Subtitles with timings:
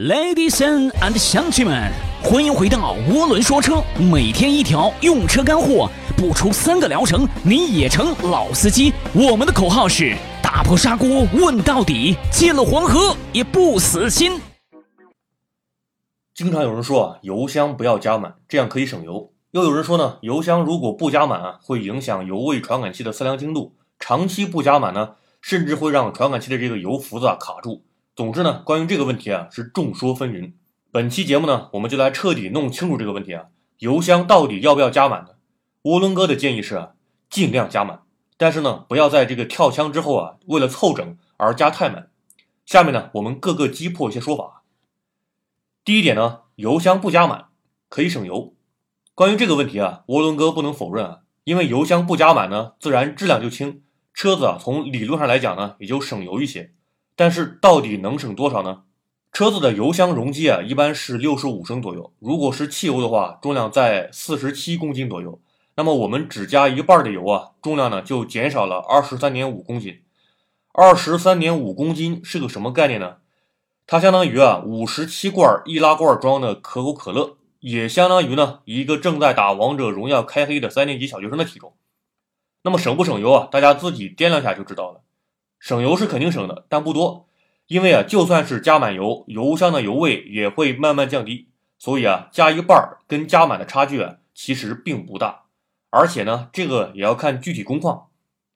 [0.00, 1.92] Ladies and 乡亲们，
[2.22, 8.94] 欢迎回到涡轮说车，每天一条用车干货，不出三个疗程你也成老司机。
[9.12, 14.40] 我们的口号是打破砂锅问到底，进了黄河也不死心。
[16.32, 19.30] 经常有人说啊，油箱不要加满，这样可以省油。
[19.50, 27.82] 又有人说呢，油箱如果不加满啊，会影响油位传感器的测量精度，长期不加满呢，甚至会让传感器的这个油浮子啊卡住。
[28.20, 30.52] 总之呢，关于这个问题啊，是众说纷纭。
[30.90, 33.46] 本期节目呢，我们就来彻底弄清楚这个问题啊，
[33.78, 35.28] 油箱到底要不要加满呢？
[35.84, 36.90] 涡轮哥的建议是啊，
[37.30, 38.02] 尽量加满，
[38.36, 42.10] 但是呢，不要在这个跳枪之后啊，为了凑整而加太满。
[42.66, 44.64] 下面呢，我们各个击破一些说法。
[45.82, 47.46] 第一点呢，油箱不加满
[47.88, 48.52] 可以省油。
[49.14, 53.80] 关于这个问题啊，涡轮哥不能否认啊，因为油箱不加满呢，自然质量就轻，
[54.12, 56.74] 车子啊，从理论上来讲呢，也就省油一些。
[57.16, 58.82] 但是到底能省多少呢？
[59.32, 62.12] 车子的油箱容积啊，一般是六十五升左右。
[62.18, 65.40] 如果是汽油的话，重量在四十七公斤左右。
[65.76, 70.02] 那么我们只加一半的油啊，重量呢就减少了二十三点五公斤。
[70.72, 73.18] 二十三点五公斤是个什么概念呢？
[73.86, 81.72] 它相当于啊五十七罐易拉罐装的可口可乐，也相当于呢一个正在打王者荣耀开黑的三年级小学生的体重。
[82.62, 83.48] 那么省不省油啊？
[83.50, 85.02] 大家自己掂量下就知道了。
[85.60, 87.28] 省油是肯定省的，但不多，
[87.66, 95.42] 因为啊，就算是加满油，油箱的油位也会慢慢降低，所以啊，加一半跟加满的差距啊，其实并不大。
[95.90, 98.06] 而且呢，这个也要看具体工况，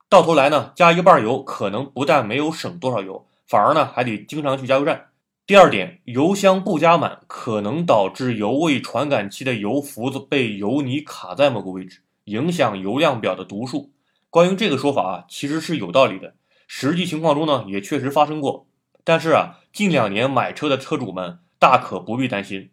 [0.09, 5.09] 到头来呢，加一半油可能不但没有省多少油，反而呢还得经常去加油站。
[5.47, 13.91] 第二点，油箱不加满可能导致油位传感器的油浮子被油泥卡在某个位置，影响油量表的读数。
[14.31, 16.35] 关于这个说法啊，其实是有道理的。
[16.67, 18.67] 实际情况中呢，也确实发生过，
[19.05, 22.71] 但是啊，近两年买车的车主们大可不必担心，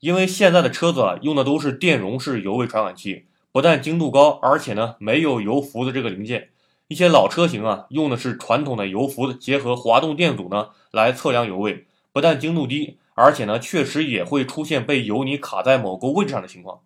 [0.00, 6.50] 因为现在的车子啊用的都是电容式油位传感器，不但精度高，而且呢没有油浮的这个零件。
[6.88, 16.80] 一些老车型啊用的是传统的油浮子结合滑动电阻呢来测量油位，不但精度低，而且呢确实也会出现被油泥卡在某个位置上的情况。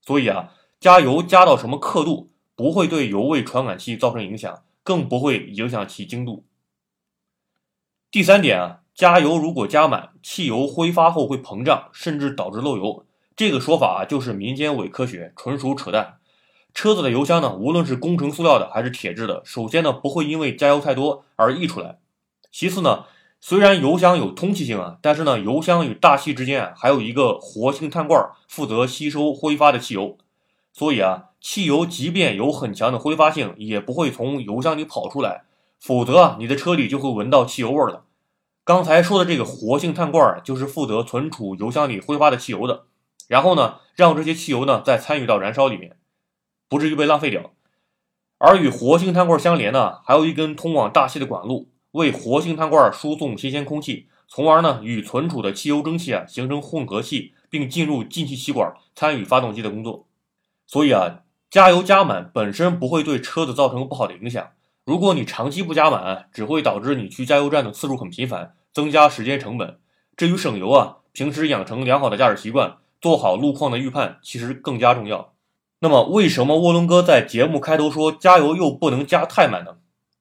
[0.00, 4.62] 所以啊，加油加到什么刻度不会对油位传感器造成影响。
[4.82, 6.44] 更不会影响其精度。
[8.10, 13.06] 第三点啊，加油如果加满，汽油挥发后会膨胀，甚至导致漏油。
[13.34, 16.16] 这个说法啊，就是民间伪科学，纯属扯淡。
[16.74, 21.98] 车子的油箱呢，无论是工程塑料的还是铁质的，首先呢，不会因为加油太多而溢出来。
[22.50, 23.04] 其次呢，
[23.40, 30.18] 虽然油箱有通气性啊，但是呢，油箱与大气之间啊，还有一个活性炭罐，负责吸收挥发的汽油。
[30.72, 35.44] 所以啊，汽油即便有很强的挥发性，也不会从油箱里跑出来，
[35.78, 38.04] 否则啊，你的车里就会闻到汽油味了。
[38.64, 42.84] 刚才说的这个活性炭罐就是负责存储油箱里挥发的汽油的，
[43.28, 45.96] 然后呢，让这些汽油呢再参与到燃烧里面，
[46.68, 47.50] 不至于被浪费掉。
[48.38, 60.06] 而与活性炭罐相连呢，还有一根通往大气的管路，为活性炭罐输送新鲜空气，从而呢与存储的汽油蒸汽啊形成混合气，并进入进气气管，参与发动机的工作。
[60.72, 61.18] 所以啊，
[61.50, 64.52] 加油加满本身不会对车子造成不好的影响。
[64.86, 69.78] 如果你长期不加满，只会导致你去加油站的次数很频繁，增加时间成本。
[70.16, 75.34] 至于省油啊，平时养成良好的驾驶习惯，做好路况的预判，其实更加重要。
[75.80, 79.76] 那么，为什么涡轮哥在节目开头说加油又不能加太满呢？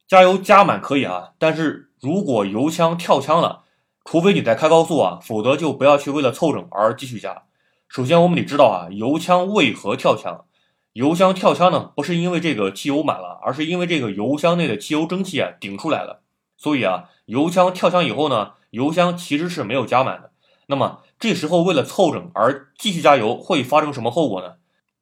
[0.05, 3.61] 加油加满可以啊，但是如果油枪跳枪了，
[4.03, 7.43] 除非你在开高速啊，否则就不要去为了凑整而继续加。
[7.91, 10.45] 首先，我们得知道啊，油枪为何跳枪？
[10.93, 16.21] 油箱跳枪呢，不是因为这个汽油满了，而是因为这个油箱内的汽油蒸汽啊顶出来了。
[16.55, 20.31] 所以啊，油枪跳枪以后呢，油箱其实是没有加满的。
[20.67, 24.53] 那么这时候为了凑整而继续加油，会发生什么后果呢？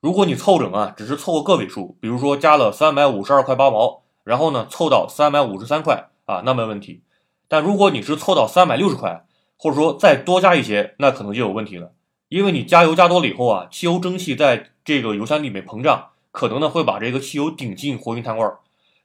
[0.02, 7.04] 如果你凑整啊，只是凑个个位数，比如说加了三百五十二块八毛，然后呢凑到三百五十三块啊，那没问题。
[7.48, 11.92] 但如果你是凑到三百六十块，或者说再多加一些，那可能就有问题了。
[12.30, 18.52] 因为你加油加多了以后啊，汽油蒸汽在这个油箱里面膨胀，可能呢会把这个汽油顶进活性炭罐，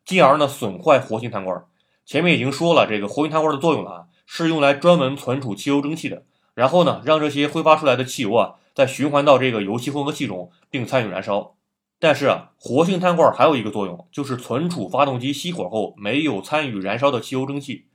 [0.05, 1.65] 进而呢损坏活性炭罐。
[2.05, 11.55] 前面已经说了，这个活性炭罐的作用了啊，是用来专门存储汽油蒸汽的，然后呢让这些挥发出来的汽油啊再循环到这个油气混合器中，并参与燃烧。
[11.99, 17.87] 但是啊，活性炭罐还有一个作用，就是存储发动机熄火后没有参与燃烧的汽油蒸汽。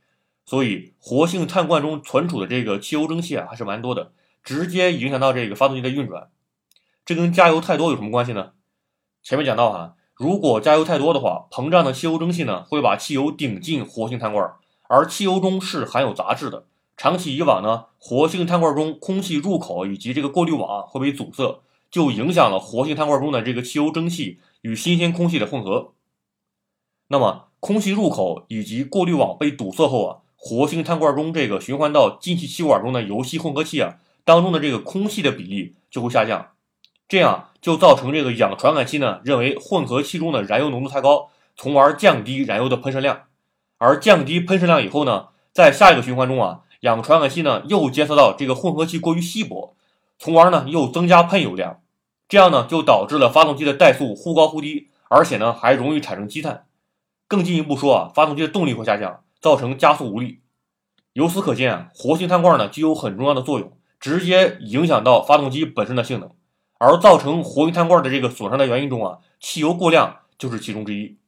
[0.44, 4.10] 所以活性炭罐中存储的这个汽油蒸汽啊还是蛮多的。
[4.42, 6.28] 直接影响到这个发动机的运转，
[7.04, 8.52] 这跟加油太多有什么关系呢？
[9.22, 14.52] 前面讲到哈，如果加油太多的话，膨胀的汽油蒸汽呢会把汽油顶进活性炭罐，
[14.88, 16.64] 而汽油中是含有杂质的，
[16.96, 21.60] 长期以往呢，活性炭罐中空气入口以及这个过滤网会被阻塞，
[21.90, 25.92] 就影响了活性炭罐中的这个汽油蒸汽与新鲜空气的混合。
[27.08, 36.50] 那么，空气入口以及过滤网被堵塞后啊，活性炭罐中这个循环到进气气管中的油气混合气啊当中的这个空气的比例就会下降，
[37.08, 43.22] 这样就造成这个氧传感器呢认为混合气中的燃油浓度太高，从而降低燃油的喷射量。
[43.78, 49.74] 而降低喷射量以后呢，在下一个循环中啊，氧传感器呢又监测到这个混合气过于稀薄，
[50.18, 51.80] 从而呢又增加喷油量，
[52.28, 56.66] 这样呢就导致了发动机的怠速忽高忽低，而且呢还容易产生积碳。
[57.26, 60.40] 更进一步说啊，发动机的动力会下降，造成加速无力。
[61.14, 66.30] 由此可见啊，活性炭罐呢具有很重要的作用，直接影响到发动机本身的性能。
[66.78, 71.18] 而造成活性炭罐的这个损伤的原因中啊，汽油过量就是其中之一。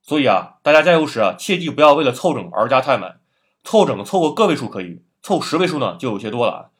[0.00, 3.18] 所以啊，大家加油时啊，切记不要为了凑整而加太满。
[3.64, 6.70] 凑整凑个个位数可以，凑十位数呢就有些多了。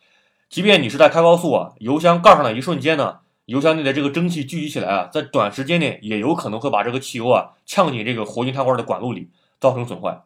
[0.48, 3.18] 即便你是在开高速啊，油箱盖上的一瞬间呢。
[3.46, 9.28] 油箱内的这个蒸汽聚集起来啊，在短时间内也有可能会把这个汽油啊呛进这个活性炭罐的管路里，
[9.58, 10.22] 造成损坏。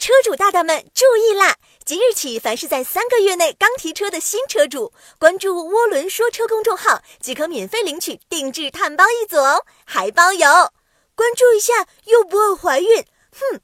[0.00, 1.56] 车主大大们注意啦！
[1.84, 10.48] 即日起，凡是在三个月内刚提车的新车主，关注“涡轮说车”公众号即可免费领取定制碳包一组哦，还包邮。
[11.14, 13.60] 关注一下又不会怀孕，哼。